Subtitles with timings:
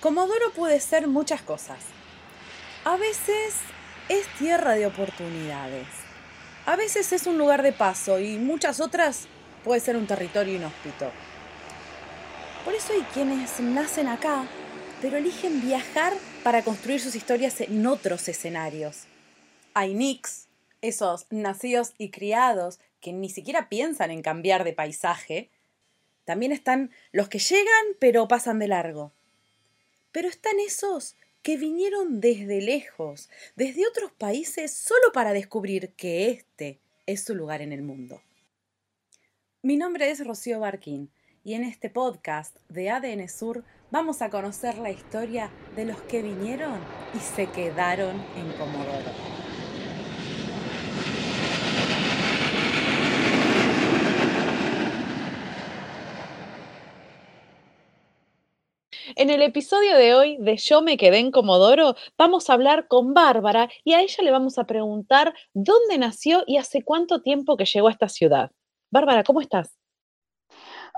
[0.00, 1.78] Comodoro puede ser muchas cosas.
[2.84, 3.56] A veces
[4.08, 5.86] es tierra de oportunidades.
[6.64, 9.26] A veces es un lugar de paso y muchas otras
[9.62, 11.10] puede ser un territorio inhóspito.
[12.64, 14.46] Por eso hay quienes nacen acá,
[15.02, 19.04] pero eligen viajar para construir sus historias en otros escenarios.
[19.74, 20.48] Hay nicks,
[20.80, 25.50] esos nacidos y criados que ni siquiera piensan en cambiar de paisaje.
[26.24, 29.12] También están los que llegan pero pasan de largo.
[30.12, 36.80] Pero están esos que vinieron desde lejos, desde otros países, solo para descubrir que este
[37.06, 38.22] es su lugar en el mundo.
[39.62, 41.10] Mi nombre es Rocío Barquín
[41.44, 46.22] y en este podcast de ADN Sur vamos a conocer la historia de los que
[46.22, 46.78] vinieron
[47.14, 49.29] y se quedaron en Comodoro.
[59.30, 63.14] En el episodio de hoy de Yo me quedé en Comodoro, vamos a hablar con
[63.14, 67.64] Bárbara y a ella le vamos a preguntar dónde nació y hace cuánto tiempo que
[67.64, 68.50] llegó a esta ciudad.
[68.90, 69.78] Bárbara, ¿cómo estás?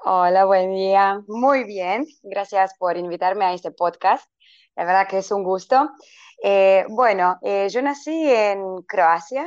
[0.06, 1.20] Hola, buen día.
[1.28, 2.06] Muy bien.
[2.22, 4.24] Gracias por invitarme a este podcast.
[4.76, 5.90] La verdad que es un gusto.
[6.42, 9.46] Eh, bueno, eh, yo nací en Croacia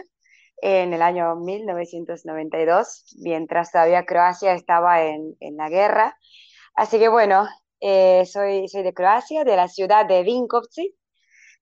[0.57, 6.15] en el año 1992, mientras todavía Croacia estaba en, en la guerra.
[6.75, 7.47] Así que bueno,
[7.87, 10.95] eh, soy, soy de Croacia, de la ciudad de Vinkovci,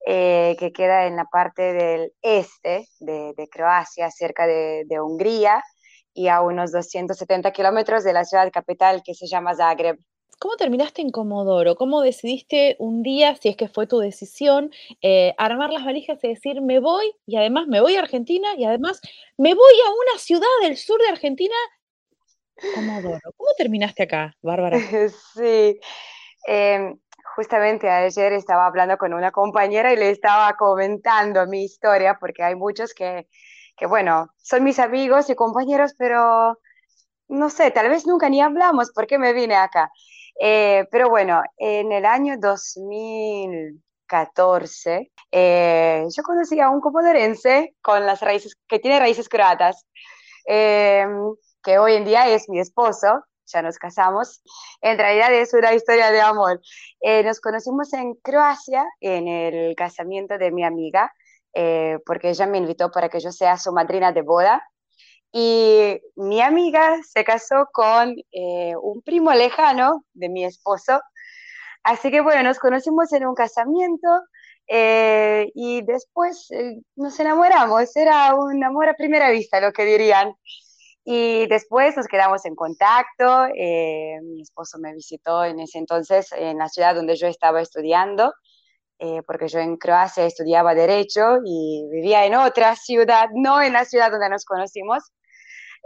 [0.08, 5.62] eh, que queda en la parte del este de, Croacia, cerca de, de, Hungría,
[6.14, 9.98] y a unos 270 kilómetros de la ciudad capital que se llama Zagreb.
[10.40, 11.76] ¿Cómo terminaste en Comodoro?
[11.76, 16.30] ¿Cómo decidiste un día, si es que fue tu decisión, eh, armar las valijas y
[16.30, 19.02] decir, me voy, y además me voy a Argentina, y además
[19.38, 21.56] me voy a una ciudad del sur de Argentina
[22.74, 23.20] Comodoro.
[23.36, 24.78] ¿Cómo terminaste acá, Bárbara?
[25.36, 25.80] Sí,
[26.48, 26.96] eh,
[27.36, 32.56] justamente ayer estaba hablando con una compañera y le estaba comentando mi historia, porque hay
[32.56, 33.30] muchos que,
[33.76, 36.60] que, bueno, son mis amigos y compañeros, pero
[37.28, 39.92] no sé, tal vez nunca ni hablamos porque me vine acá.
[40.40, 48.22] Eh, pero bueno, en el año 2014, eh, yo conocí a un comodorense con las
[48.22, 49.88] raíces, que tiene raíces croatas.
[50.48, 51.06] Eh,
[51.64, 54.42] que hoy en día es mi esposo, ya nos casamos.
[54.82, 56.62] En realidad es una historia de amor.
[57.02, 61.14] Eh, nos conocimos en Croacia en el casamiento de mi amiga,
[61.54, 64.64] eh, porque ella me invitó para que yo sea su madrina de boda.
[65.32, 71.02] Y mi amiga se casó con eh, un primo lejano de mi esposo.
[71.84, 74.08] Así que bueno, nos conocimos en un casamiento
[74.68, 77.96] eh, y después eh, nos enamoramos.
[77.96, 80.36] Era un amor a primera vista, lo que dirían.
[81.06, 83.48] Y después nos quedamos en contacto.
[83.56, 88.34] Eh, mi esposo me visitó en ese entonces en la ciudad donde yo estaba estudiando,
[89.00, 93.86] eh, porque yo en Croacia estudiaba Derecho y vivía en otra ciudad, no en la
[93.86, 95.04] ciudad donde nos conocimos.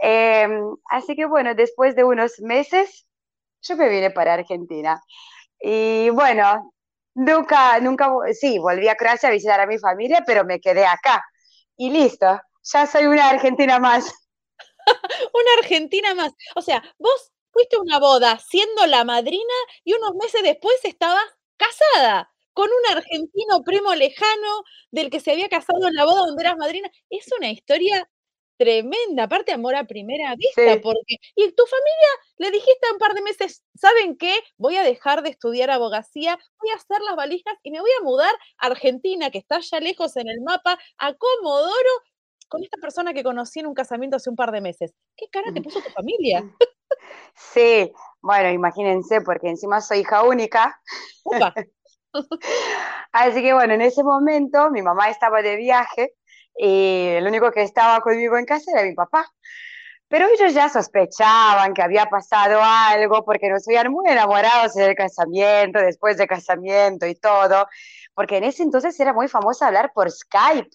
[0.04, 0.48] Eh,
[0.92, 3.08] así que bueno, después de unos meses,
[3.62, 5.02] yo me vine para Argentina.
[5.60, 6.74] Y bueno,
[7.16, 11.24] nunca, nunca, sí, volví a Croacia a visitar a mi familia, pero me quedé acá.
[11.76, 14.27] Y listo, ya soy una argentina más.
[15.34, 16.34] una argentina más.
[16.56, 19.54] O sea, vos fuiste a una boda siendo la madrina
[19.84, 21.24] y unos meses después estabas
[21.58, 26.44] casada con un argentino primo lejano del que se había casado en la boda donde
[26.44, 26.90] eras madrina.
[27.10, 28.10] Es una historia
[28.58, 30.80] tremenda, aparte amor a primera vista, Sí.
[30.82, 34.36] porque y tu familia le dijiste a un par de meses, ¿saben qué?
[34.58, 38.04] Voy a dejar de estudiar abogacía, voy a hacer las valijas y me voy a
[38.04, 41.92] mudar a Argentina, que está allá lejos en el mapa, a Comodoro,
[42.48, 44.94] con esta persona que conocí en un casamiento hace un par de meses.
[45.16, 46.44] ¿Qué cara te puso tu familia?
[47.36, 47.92] Sí,
[48.22, 50.80] bueno, imagínense, porque encima soy hija única.
[51.24, 51.54] Upa.
[53.12, 56.14] Así que bueno, en ese momento mi mamá estaba de viaje
[56.58, 59.28] y el único que estaba conmigo en casa era mi papá.
[60.10, 64.96] Pero ellos ya sospechaban que había pasado algo porque nos veían muy enamorados en el
[64.96, 67.68] casamiento, después del casamiento y todo,
[68.14, 70.70] porque en ese entonces era muy famoso hablar por Skype.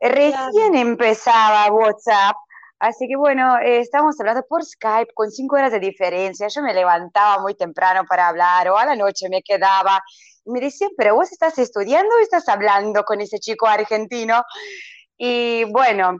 [0.00, 0.74] Recién Claro.
[0.74, 2.36] empezaba WhatsApp,
[2.78, 6.48] así que bueno, eh, estábamos hablando por Skype con cinco horas de diferencia.
[6.48, 10.02] Yo me levantaba muy temprano para hablar o a la noche me quedaba.
[10.44, 14.42] Y me decían, pero vos estás estudiando o estás hablando con ese chico argentino?
[15.18, 16.18] Y bueno,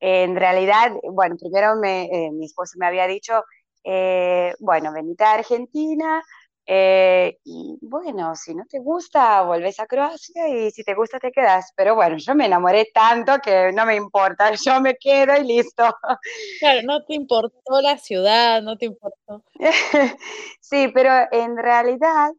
[0.00, 3.44] en realidad, bueno, primero me, eh, mi esposo me había dicho,
[3.84, 6.22] eh, bueno, venite a Argentina
[6.64, 11.32] eh, y bueno, si no te gusta, volvés a Croacia y si te gusta, te
[11.32, 11.72] quedas.
[11.76, 15.84] Pero bueno, yo me enamoré tanto que no me importa, yo me quedo y listo.
[16.60, 19.44] Claro, no te importó la ciudad, no te importó.
[20.60, 22.30] Sí, pero en realidad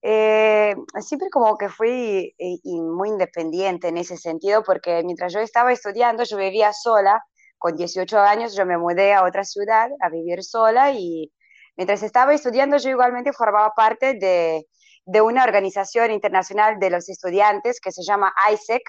[0.00, 5.72] eh, siempre como que fui eh, muy independiente en ese sentido, porque mientras yo estaba
[5.72, 7.22] estudiando, yo vivía sola,
[7.58, 11.32] con 18 años yo me mudé a otra ciudad a vivir sola y
[11.76, 14.66] mientras estaba estudiando yo igualmente formaba parte de,
[15.04, 18.82] de una organización internacional de los estudiantes que se llama ISEC,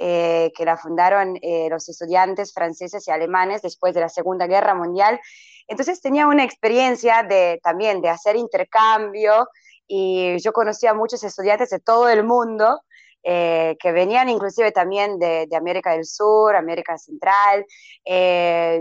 [0.00, 1.34] eh, que la fundaron
[1.70, 5.18] los estudiantes franceses y alemanes después de la Segunda Guerra Mundial.
[5.66, 9.48] Entonces tenía una experiencia de, también de hacer intercambio
[9.86, 12.80] y yo conocía a muchos estudiantes de todo el mundo
[13.22, 17.66] eh, que venían inclusive también de, de, América del Sur, América Central,
[18.04, 18.80] eh,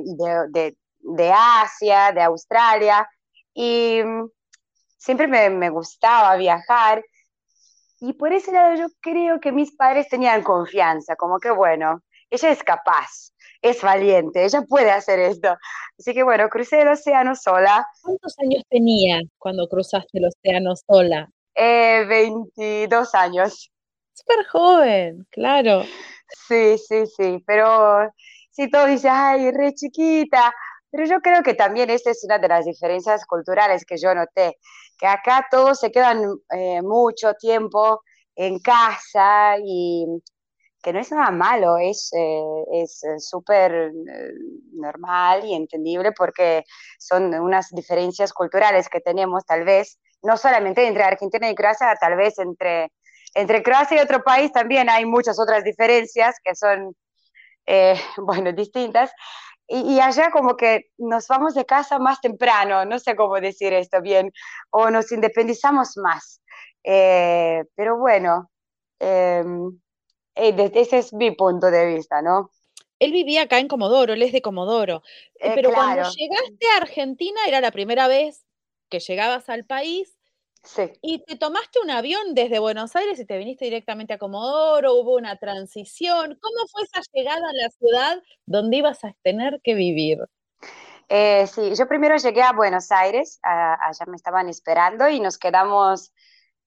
[0.50, 3.10] de, de, Asia, de Australia,
[3.58, 4.30] y mm,
[4.98, 7.04] siempre me, me, gustaba viajar,
[8.00, 12.52] y por ese lado yo creo que mis padres tenían confianza, como que bueno, ella
[12.52, 13.34] es capaz,
[13.64, 15.58] es valiente, ella puede hacer esto.
[15.98, 17.88] Así que bueno, crucé el océano sola.
[18.04, 21.28] ¿Cuántos años tenía cuando cruzaste el océano sola?
[21.56, 23.72] Eh, 22 años.
[24.14, 25.84] Súper joven, claro.
[26.48, 28.12] Sí, sí, sí, pero
[28.52, 30.54] si todo dice, ay, re chiquita,
[30.92, 34.58] pero yo creo que también esta es una de las diferencias culturales que yo noté,
[34.98, 38.02] que acá todos se quedan eh, mucho tiempo
[38.36, 40.06] en casa y
[40.88, 42.42] que no es nada malo, es eh,
[42.72, 43.92] es eh, súper eh,
[44.74, 46.64] normal y entendible porque
[46.98, 52.16] son unas diferencias culturales que tenemos tal vez, no solamente entre Argentina y Croacia, tal
[52.16, 52.92] vez entre,
[53.34, 56.96] entre Croacia y otro país también hay muchas otras diferencias que son,
[58.26, 59.12] bueno, distintas.
[59.68, 63.74] Y, y, allá como que nos vamos de casa más temprano, no sé cómo decir
[63.74, 64.32] esto bien,
[64.70, 66.42] o nos independizamos más.
[66.84, 68.50] pero bueno,
[69.00, 69.78] em,
[70.36, 72.52] eh, ese es mi punto de vista, ¿no?
[73.00, 75.04] Él vivía acá en Comodoro, él es de Comodoro.
[75.40, 78.46] Eh, pero cuando llegaste a Argentina era la primera vez
[78.90, 80.17] que llegabas al país.
[80.68, 80.92] Sí.
[81.02, 85.16] Y te tomaste un avión desde Buenos Aires y te viniste directamente a Comodoro, hubo
[85.16, 86.38] una transición.
[86.42, 90.20] ¿Cómo fue esa llegada a la ciudad donde ibas a tener que vivir?
[91.08, 96.12] Eh, sí, yo primero llegué a Buenos Aires, allá me estaban esperando y nos quedamos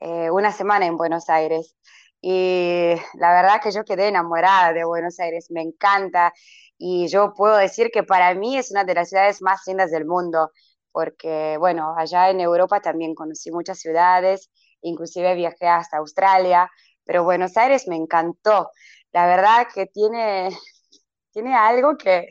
[0.00, 1.76] una semana en Buenos Aires.
[2.22, 6.32] Y la verdad que yo quedé enamorada de Buenos Aires, me encanta.
[6.78, 10.06] Y yo puedo decir que para mí es una de las ciudades más lindas del
[10.06, 10.50] mundo,
[10.92, 14.50] porque bueno, allá en Europa también conocí muchas ciudades,
[14.82, 16.70] inclusive viajé hasta Australia,
[17.04, 18.70] pero Buenos Aires me encantó.
[19.12, 20.50] La verdad que tiene,
[21.32, 22.28] tiene algo que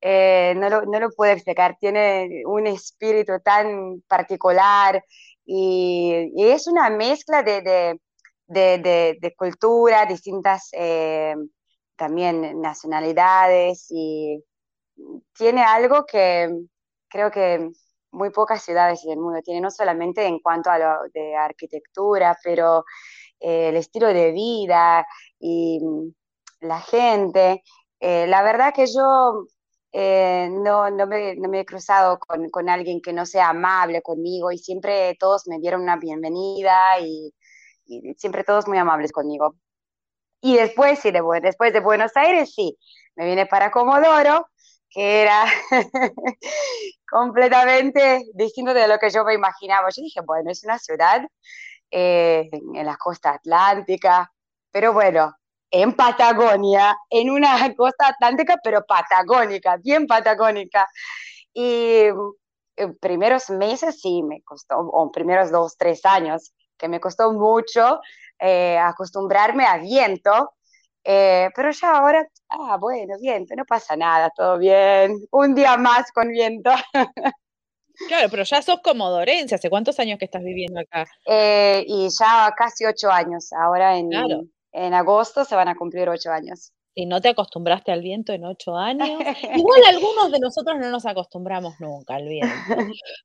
[0.00, 5.02] eh, no, lo, no lo puedo explicar, tiene un espíritu tan particular
[5.44, 8.00] y, y es una mezcla de, de
[8.46, 11.34] de, de, cultura, distintas eh,
[11.96, 14.42] también nacionalidades y
[15.34, 16.48] tiene algo que
[17.16, 17.70] creo que
[18.12, 22.84] muy pocas ciudades del mundo tienen, no solamente en cuanto a lo de arquitectura, pero
[23.40, 25.06] eh, el estilo de vida
[25.38, 25.80] y
[26.60, 27.62] la gente.
[28.00, 29.46] Eh, la verdad que yo
[29.92, 34.52] no, no, me, no, me, he cruzado con, con, alguien que no sea amable conmigo
[34.52, 37.32] y siempre todos me dieron una bienvenida y
[37.86, 39.56] y siempre todos muy amables conmigo.
[40.40, 42.76] Y después, sí, de, después de Buenos Aires, sí,
[43.14, 44.48] me vine para Comodoro,
[44.96, 45.44] que era
[47.10, 49.90] completamente distinto de lo que yo me imaginaba.
[49.90, 51.20] Yo dije, bueno, es una ciudad
[51.90, 54.32] eh, en la costa atlántica,
[54.70, 55.36] pero bueno,
[55.70, 60.88] en Patagonia, en una costa atlántica, pero patagónica, bien patagónica.
[61.52, 62.06] Y
[62.76, 68.00] eh, primeros meses sí me costó, o primeros dos, tres años, que me costó mucho
[68.38, 70.54] eh, acostumbrarme a viento,
[71.04, 76.10] eh, pero ya ahora, ah, bueno, viento, no pasa nada, todo bien, un día más
[76.12, 76.70] con viento.
[78.08, 81.06] Claro, pero ya sos comodorense, ¿hace cuántos años que estás viviendo acá?
[81.24, 84.10] Eh, y ya casi ocho años, ahora en,
[84.72, 88.46] en agosto se van a cumplir ocho años si no te acostumbraste al viento en
[88.46, 89.06] ocho años.
[89.54, 92.54] Igual algunos de nosotros no nos acostumbramos nunca al viento.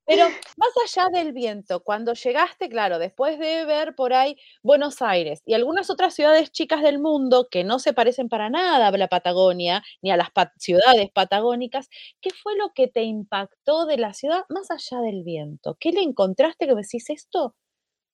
[0.05, 0.25] Pero
[0.57, 5.53] más allá del viento, cuando llegaste, claro, después de ver por ahí Buenos Aires y
[5.53, 9.81] algunas otras ciudades chicas del mundo que no se parecen para nada a la Patagonia
[10.01, 11.87] ni a las ciudades patagónicas,
[12.19, 15.77] ¿qué fue lo que te impactó de la ciudad más allá del viento?
[15.79, 17.55] ¿Qué le encontraste que decís esto?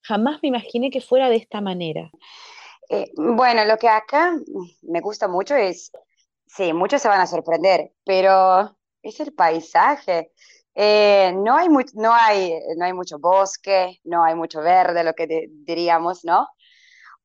[0.03, 2.11] Jamás me imaginé que fuera de esta manera.
[2.89, 4.33] Eh, bueno, lo que acá
[4.83, 5.91] me gusta mucho es,
[6.45, 10.31] sí, muchos se van a sorprender, pero es el paisaje.
[10.75, 15.49] Eh, no, hay no, hay, no hay mucho bosque, no hay mucho verde, lo que
[15.51, 16.47] diríamos, ¿no?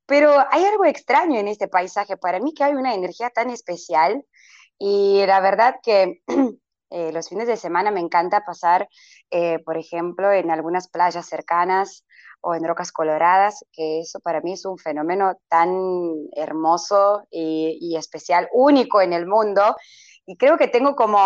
[0.06, 2.16] Pero hay algo extraño en este paisaje.
[2.16, 4.24] Para mí que hay una energía tan especial
[4.78, 6.22] y la verdad que
[6.94, 8.86] Eh, los fines de semana me encanta pasar,
[9.64, 12.04] por ejemplo, en algunas playas cercanas
[12.42, 15.70] o en rocas coloradas, que eso para mí es un fenómeno tan
[16.36, 19.76] hermoso y, especial, único en el mundo.
[20.26, 21.18] Y creo que tengo como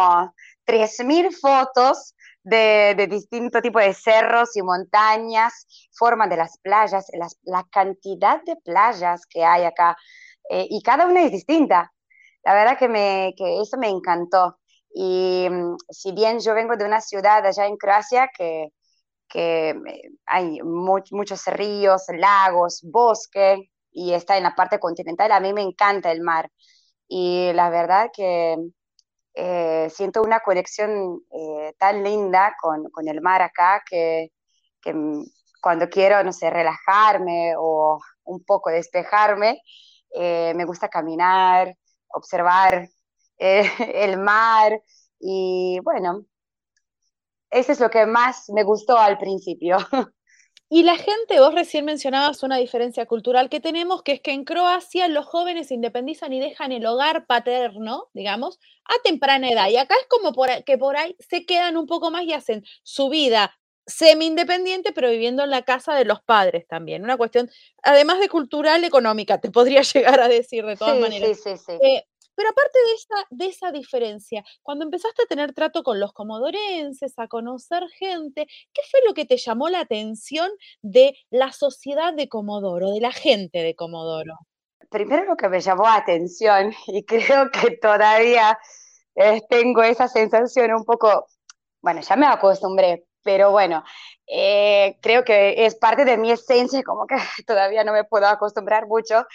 [0.67, 7.07] 3.000 fotos de, de distinto tipo de cerros y montañas, forma de las playas,
[7.43, 9.97] la cantidad de playas que hay acá,
[10.51, 11.93] eh, y cada una es distinta.
[12.45, 14.59] La verdad que, me, que eso me encantó.
[14.95, 18.69] Y mm, si bien yo vengo de una ciudad allá en Croacia que,
[19.29, 19.75] que
[20.27, 26.13] hay muchos ríos, lagos, bosque, y está en la parte continental, a mí me encanta
[26.13, 26.51] el mar.
[27.09, 28.57] Y la verdad que
[29.35, 34.31] eh, siento una conexión eh, tan linda con, con, el mar acá que,
[34.85, 35.23] mm,
[35.63, 39.63] cuando quiero, no sé, relajarme o un poco despejarme,
[40.15, 41.75] eh, me gusta caminar,
[42.09, 42.89] observar
[43.39, 44.81] el mar
[45.21, 46.25] y bueno,
[47.51, 49.79] eso es lo que más me gustó al principio.
[50.69, 54.45] Y la gente, vos recién mencionabas una diferencia cultural que tenemos, que es que en
[54.45, 59.69] Croacia los jóvenes se independizan y dejan el hogar paterno, digamos, a temprana edad.
[59.69, 60.33] Y acá es como
[60.65, 65.45] que por ahí se quedan un poco más y hacen su vida semi-independiente, pero viviendo
[65.45, 67.05] en la casa de los padres también.
[67.05, 67.49] Una cuestión,
[67.85, 71.39] además de cultural, económica, te podría llegar a decir de todas maneras.
[71.45, 71.73] Sí, sí, sí.
[71.81, 72.03] Eh,
[72.37, 77.19] pero aparte de esa, de esa diferencia, cuando empezaste a tener trato con los comodorenses,
[77.19, 80.51] a conocer gente, ¿qué fue lo que te llamó la atención
[80.83, 84.35] de la sociedad de Comodoro, de la gente de Comodoro?
[84.91, 88.59] Primero lo que me llamó la atención, y creo que todavía
[89.15, 91.27] eh, tengo esa sensación un poco,
[91.81, 93.83] bueno, ya me acostumbré, pero bueno,
[94.27, 97.17] eh, creo que es parte de mi esencia, como que
[97.47, 99.27] todavía no me puedo acostumbrar mucho,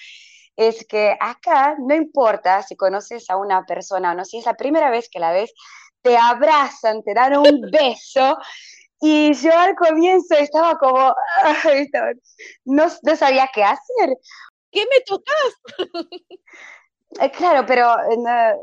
[0.67, 4.55] es que acá no importa si conoces a una persona o no, si es la
[4.55, 5.53] primera vez que la ves,
[6.01, 8.37] te abrazan, te dan un beso.
[9.01, 11.15] Y yo al comienzo estaba como,
[12.65, 14.15] no, no sabía qué hacer.
[14.71, 16.15] ¿Qué me tocas?
[17.19, 18.55] Eh, claro, pero eh,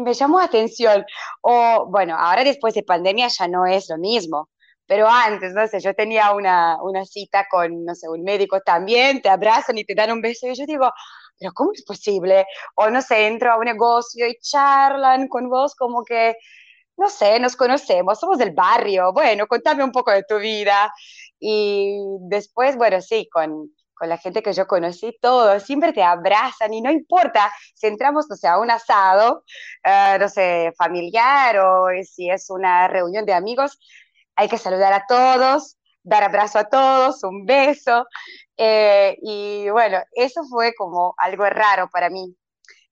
[0.00, 1.04] me llamó la atención.
[1.42, 4.48] O bueno, ahora después de pandemia ya no es lo mismo.
[4.88, 9.22] Pero antes, no sé, yo tenía una, una cita con, no sé, un médico también,
[9.22, 10.90] te abrazan y te dan un beso y yo digo,
[11.38, 12.46] pero ¿cómo es posible?
[12.74, 16.36] O no sé, entro a un negocio y charlan con vos como que,
[16.96, 20.92] no sé, nos conocemos, somos del barrio, bueno, contame un poco de tu vida.
[21.40, 26.72] Y después, bueno, sí, con, con la gente que yo conocí, todos siempre te abrazan
[26.74, 29.44] y no importa si entramos, no sé, a un asado,
[29.84, 33.78] eh, no sé, familiar o si es una reunión de amigos,
[34.38, 38.06] hay que saludar a todos, dar abrazo a todos, un beso.
[38.56, 42.36] Eh, y bueno, eso fue como algo raro para mí.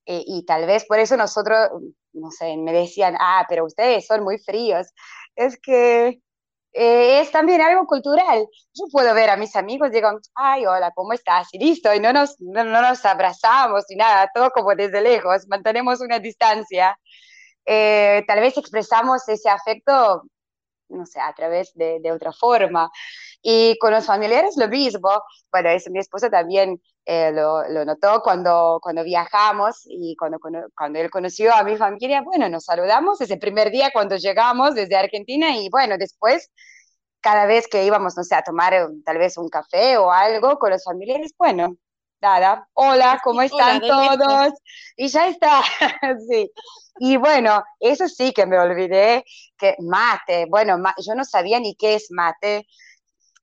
[0.07, 1.71] Eh, y tal vez por eso nosotros,
[2.13, 4.89] no sé, me decían, ah, pero ustedes son muy fríos.
[5.37, 6.21] Es que
[6.73, 8.49] eh, es también algo cultural.
[8.75, 11.49] Yo puedo ver a mis amigos, digo, ay, hola, ¿cómo estás?
[11.53, 15.47] Y listo, y no nos, no, no nos abrazamos ni nada, todo como desde lejos,
[15.49, 16.99] mantenemos una distancia.
[17.65, 20.25] tal vez expresamos ese afecto
[20.89, 22.91] no sé, a través de, de, otra forma.
[23.43, 25.09] Y con los familiares lo mismo.
[25.51, 30.39] Bueno, eso mi esposo también eh, lo, lo, notó cuando, cuando viajamos y cuando,
[30.75, 32.23] cuando él conoció a mi familia.
[32.23, 36.51] Bueno, nos saludamos ese primer día cuando llegamos desde Argentina y bueno, después
[37.21, 40.59] cada vez que íbamos, no sé, a tomar eh, tal vez un café o algo
[40.59, 41.77] con los familiares, bueno,
[42.21, 44.53] nada, hola, ¿cómo están todos?
[44.97, 45.63] Y ya está,
[46.29, 46.51] sí.
[46.99, 49.25] Y bueno, eso sí que me olvidé,
[49.59, 52.67] que mate, bueno, yo no sabía ni qué es mate,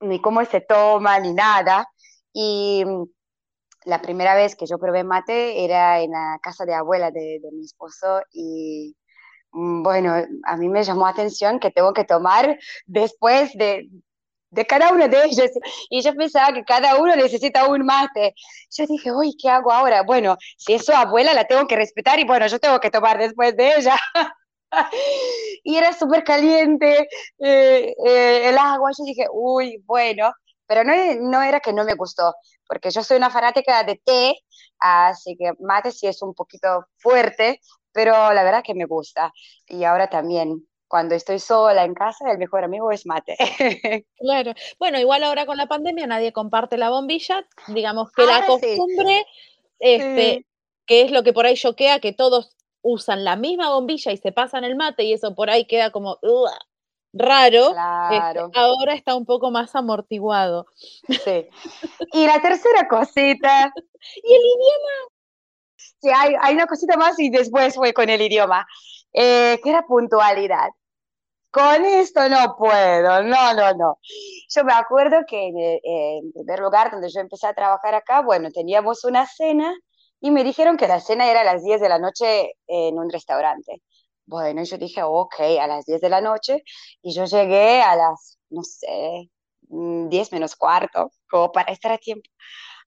[0.01, 1.87] ni cómo se toma, ni nada.
[2.33, 3.03] Y mm,
[3.85, 7.51] la primera vez que yo probé mate era en la casa de abuela de, de
[7.51, 8.95] mi esposo y
[9.51, 13.89] mm, bueno, a mí me llamó la atención que tengo que tomar después de,
[14.53, 15.51] de cada uno de ellos.
[15.89, 18.33] Y yo pensaba que cada uno necesita un mate.
[18.71, 20.03] Yo dije, uy, ¿qué hago ahora?
[20.03, 23.17] Bueno, si es su abuela, la tengo que respetar y bueno, yo tengo que tomar
[23.17, 23.97] después de ella.
[25.63, 27.07] y era súper caliente
[27.39, 28.91] eh, eh, el agua.
[28.97, 30.31] Yo dije, uy, bueno,
[30.67, 32.33] pero no, no era que no me gustó,
[32.67, 34.35] porque yo soy una fanática de té,
[34.79, 37.59] así que mate sí es un poquito fuerte,
[37.91, 39.31] pero la verdad que me gusta.
[39.67, 43.35] Y ahora también cuando estoy sola en casa, el mejor amigo es mate.
[44.19, 44.53] Claro.
[44.77, 49.25] Bueno, igual ahora con la pandemia nadie comparte la bombilla, digamos que la costumbre,
[49.79, 50.45] este,
[50.85, 54.31] que es lo que por ahí choquea, que todos usan la misma bombilla y se
[54.31, 56.19] pasan el mate y eso por ahí queda como
[57.11, 57.69] raro.
[57.69, 58.51] Este, claro.
[58.53, 60.67] ahora está un poco más amortiguado.
[61.07, 61.47] Sí.
[62.11, 63.73] Y la tercera cosita.
[64.23, 65.09] ¿Y el idioma?
[65.75, 68.67] Sí, hay, hay una cosita más y después voy con el idioma
[69.11, 70.69] que era puntualidad.
[71.53, 73.99] Con esto no puedo, no, no, no.
[74.49, 75.49] Yo me acuerdo que
[75.83, 79.71] en, primer lugar, donde yo empecé a trabajar acá, bueno, teníamos una cena
[80.19, 83.07] y me dijeron que la cena era a las 10 de la noche en un
[83.11, 83.83] restaurante.
[84.25, 86.63] Bueno, yo dije, ok, a las 10 de la noche
[87.03, 89.29] y yo llegué a las, no sé,
[89.61, 92.27] 10 mm, menos cuarto, como para estar a tiempo.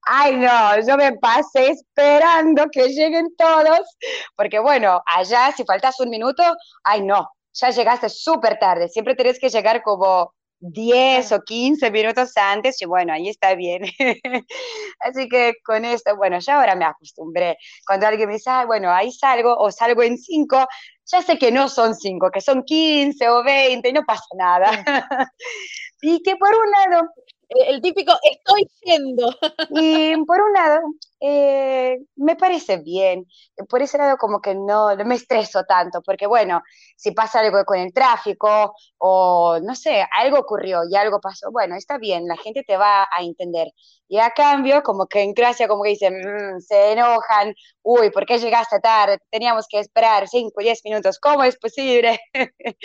[0.02, 3.96] Ay, no, yo me pasé esperando que lleguen todos,
[4.36, 6.42] porque bueno, allá si faltas un minuto,
[6.84, 12.32] ay no, ya llegaste súper tarde, siempre tienes que llegar como 10 o 15 minutos
[12.36, 13.82] antes y bueno, ahí está bien.
[15.00, 17.56] Así que con esto, bueno, ya ahora me acostumbré.
[17.86, 20.66] Cuando alguien me dice, bueno, ahí salgo o salgo en 5,
[21.06, 24.70] ya sé que no son 5, que son 15 o 20 y no pasa nada.
[26.02, 27.08] y que por un lado
[27.48, 29.28] el típico estoy yendo.
[29.70, 30.80] Y por un lado,
[31.20, 33.26] eh, me parece bien.
[33.68, 36.62] Por ese lado, como que no, me estreso tanto, porque bueno,
[36.96, 41.76] si pasa algo con el tráfico o no sé, algo ocurrió y algo pasó, bueno,
[41.76, 43.68] está bien, la gente te va a entender.
[44.08, 48.24] Y a cambio, como que en Croacia, como que dicen, mm, se enojan, uy, ¿por
[48.26, 49.18] qué llegaste tarde?
[49.30, 52.20] Teníamos que esperar 5, 10 minutos, ¿cómo es posible?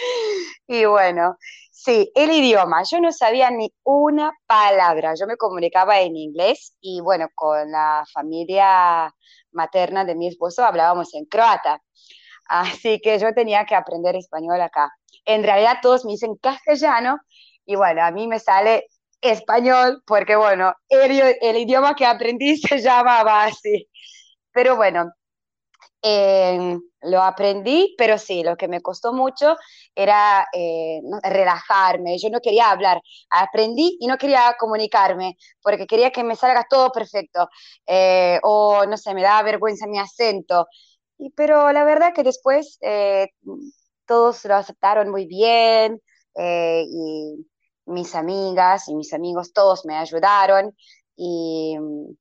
[0.68, 1.38] y bueno,
[1.74, 2.84] Sí, el idioma.
[2.90, 5.14] Yo no sabía ni una palabra.
[5.20, 9.14] Yo me comunicaba en inglés y bueno, con la familia
[9.52, 11.82] materna de mi esposo hablábamos en croata.
[12.48, 14.92] Así que yo tenía que aprender español acá.
[15.26, 17.20] En realidad todos me dicen castellano
[17.66, 18.88] y bueno, a mí me sale
[19.22, 23.90] español porque bueno, el, el idioma que aprendí se llamaba así.
[24.54, 25.12] Pero bueno,
[26.04, 29.56] lo aprendí, pero sí, lo que me costó mucho
[29.96, 32.18] era eh, relajarme.
[32.18, 33.02] Yo no quería hablar.
[33.30, 37.50] Aprendí y no quería comunicarme porque quería que me salga todo perfecto.
[37.88, 40.68] Eh, o no sé, me daba vergüenza mi acento.
[41.18, 43.30] Y, pero la verdad que después eh,
[44.06, 46.02] todos lo aceptaron muy bien
[46.36, 47.46] y
[47.86, 50.76] mis amigas y mis amigos todos me ayudaron
[51.16, 52.16] y mm,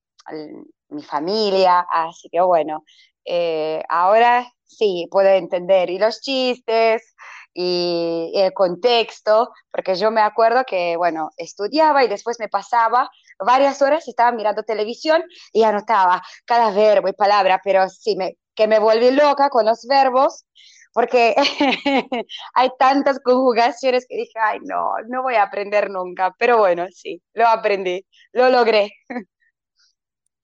[0.90, 2.85] mi familia, así que bueno,
[3.24, 7.14] eh, ahora sí puedo entender y los chistes
[7.54, 13.83] y, el contexto, porque yo me acuerdo que, bueno, estudiaba y después me pasaba varias
[13.83, 18.68] horas y estaba mirando televisión y anotaba cada verbo y palabra, pero sí, me, que
[18.68, 20.44] me volví loca con los verbos
[20.92, 21.35] porque
[22.54, 27.22] hay tantas conjugaciones que dije, ay, no, no voy a aprender nunca, pero bueno, sí,
[27.35, 28.90] lo aprendí, lo logré.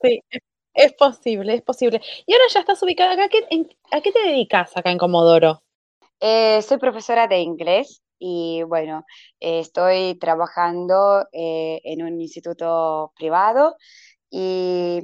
[0.02, 0.40] Sí, es
[0.92, 2.00] posible, es posible.
[2.26, 3.28] Y ahora ya estás ubicada acá.
[3.92, 5.62] ¿A qué te dedicas acá en Comodoro?
[6.20, 9.04] Eh, soy profesora de inglés y bueno,
[9.40, 13.76] eh, estoy trabajando eh, en un instituto privado
[14.30, 15.00] y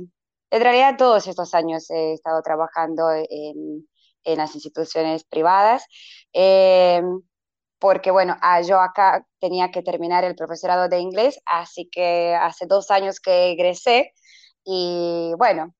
[0.51, 3.87] en realidad todos estos años he estado trabajando en,
[4.25, 5.85] en las instituciones privadas
[7.79, 12.67] porque bueno, ah, yo acá tenía que terminar el profesorado de inglés, así que hace
[12.67, 14.13] dos años que egresé
[14.65, 15.75] y bueno,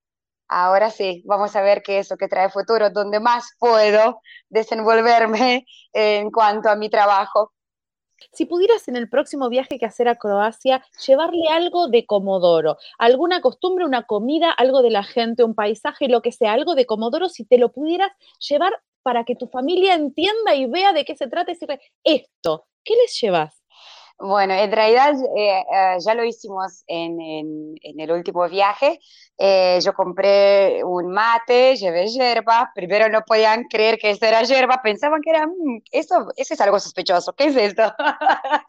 [0.47, 5.65] ahora sí, vamos a ver qué es lo que trae futuro, donde más puedo desenvolverme
[5.93, 7.51] en cuanto a mi trabajo.
[8.31, 13.41] Si pudieras en el próximo viaje que hacer a Croacia llevarle algo de Comodoro, alguna
[13.41, 17.27] costumbre, una comida, algo de la gente, un paisaje, lo que sea, algo de Comodoro,
[17.27, 21.27] si te lo pudieras llevar para que tu familia entienda y vea de qué se
[21.27, 23.62] trata decirle esto, ¿qué les llevas?
[24.19, 27.19] Bueno, en realidad eh, eh, ya lo hicimos en,
[27.81, 28.99] el último viaje.
[29.37, 32.71] Eh, yo compré un mate, llevé hierba.
[32.73, 36.61] Primero no podían creer que esto era hierba, pensaban que era, mm, eso, eso es
[36.61, 37.93] algo sospechoso, ¿qué es esto?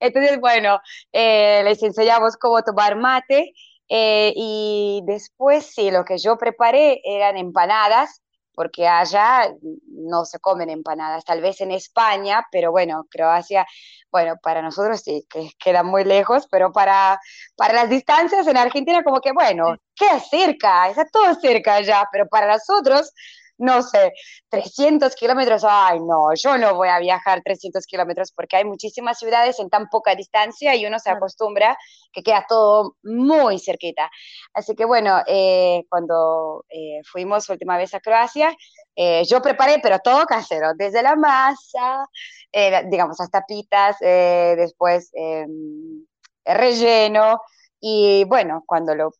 [0.00, 0.80] Entonces, bueno,
[1.12, 3.52] les enseñamos cómo tomar mate.
[3.88, 8.20] y después, sí, lo que yo preparé eran empanadas
[8.56, 9.54] porque allá
[9.86, 13.66] no se comen empanadas, tal vez en España, pero bueno, Croacia,
[14.10, 17.20] bueno, para nosotros sí, que queda muy lejos, pero para,
[17.54, 22.26] para las distancias en Argentina como que, bueno, queda cerca, está todo cerca allá, pero
[22.28, 23.12] para nosotros
[23.58, 24.12] no sé,
[24.48, 29.58] 300 kilómetros, ay no, yo no voy a viajar 300 kilómetros porque hay muchísimas ciudades
[29.58, 31.76] en tan poca distancia y uno se acostumbra
[32.12, 34.10] que queda todo muy cerquita.
[34.54, 38.54] Así que bueno, eh, cuando eh, fuimos última vez a Croacia,
[38.94, 42.06] eh, yo preparé, pero todo casero, desde la masa,
[42.86, 46.06] digamos, hasta pitas, después em,
[46.44, 47.40] relleno.
[47.80, 49.12] Y bueno, cuando lo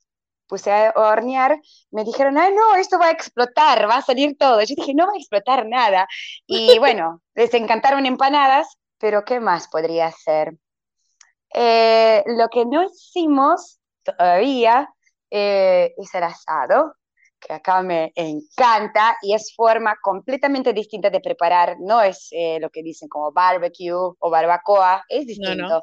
[0.46, 4.60] puse a hornear, me dijeron, ay, no, esto va a explotar, va a salir todo.
[4.62, 6.06] Yo dije, no va a explotar nada.
[6.46, 10.56] Y bueno, les encantaron empanadas, pero ¿qué más podría ser?
[11.54, 14.88] Eh, lo que no hicimos todavía
[15.30, 16.94] eh, es el asado.
[17.38, 22.70] que acá me encanta y es forma completamente distinta de preparar, no es eh, lo
[22.70, 25.82] que dicen como barbecue o barbacoa, es distinto.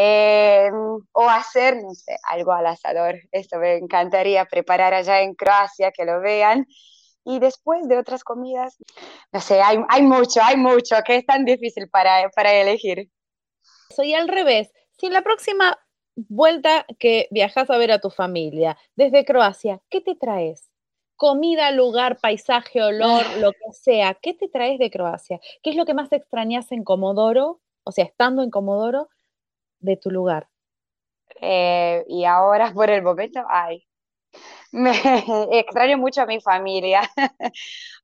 [0.00, 0.70] Eh,
[1.10, 3.16] o hacer, no sé, algo al asador.
[3.32, 6.68] Esto me encantaría preparar allá en Croacia, que lo vean.
[7.24, 8.76] Y después de otras comidas,
[9.32, 13.10] no sé, hay, hay mucho, hay mucho, que es tan difícil para, para elegir.
[13.90, 14.70] Soy al revés.
[14.98, 15.76] Si en la próxima
[16.14, 20.70] vuelta que viajas a ver a tu familia desde Croacia, ¿qué te traes?
[21.16, 23.36] Comida, lugar, paisaje, olor, ah.
[23.40, 24.14] lo que sea.
[24.14, 25.40] ¿Qué te traes de Croacia?
[25.64, 27.60] ¿Qué es lo que más extrañas en Comodoro?
[27.82, 29.08] O sea, estando en Comodoro,
[29.80, 30.48] de tu lugar.
[31.40, 33.86] Eh, y ahora, por el momento, ay,
[34.72, 34.92] me
[35.60, 37.02] extraño mucho a mi familia,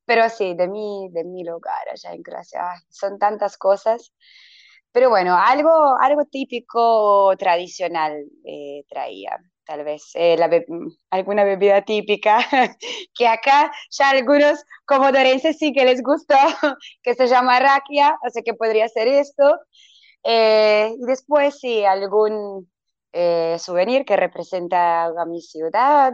[0.05, 4.13] pero sí, de mi, de mi lugar allá en Croacia, son tantas cosas.
[4.91, 10.37] Pero bueno, algo, algo típico tradicional eh, traía, tal vez eh,
[11.09, 12.39] alguna bebida típica,
[13.15, 16.35] que acá ya algunos comodorenses sí que les gustó,
[17.03, 19.59] que se llama rakia, así que podría ser esto.
[20.25, 22.69] Eh, y después sí, algún
[23.57, 26.13] souvenir que representa a mi ciudad.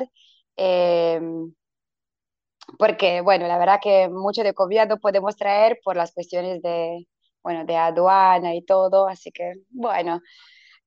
[2.78, 7.08] porque, bueno, la verdad que mucho de comida no podemos traer por las cuestiones de,
[7.44, 10.22] bueno, de aduana y todo, así que bueno,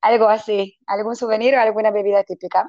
[0.00, 2.68] algo así, algún souvenir o alguna bebida típica.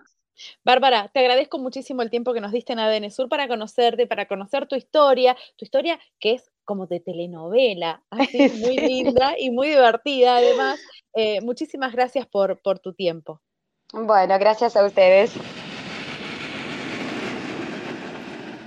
[0.63, 4.27] Bárbara, te agradezco muchísimo el tiempo que nos diste en ADN Sur para conocerte, para
[4.27, 9.69] conocer tu historia, tu historia que es como de telenovela, así muy linda y muy
[9.69, 10.79] divertida además.
[11.13, 13.41] Eh, muchísimas gracias por, por tu tiempo.
[13.93, 15.31] Bueno, gracias a ustedes.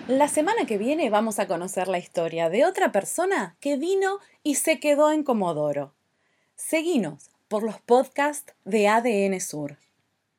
[0.08, 4.54] La semana que viene vamos a conocer la historia de otra persona que vino y
[4.54, 5.92] se quedó en Comodoro.
[6.56, 9.76] Seguinos por los podcasts de ADN Sur.